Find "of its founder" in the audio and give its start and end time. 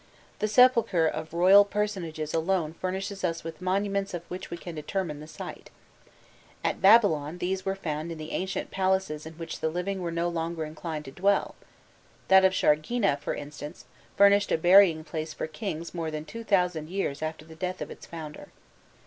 17.79-18.47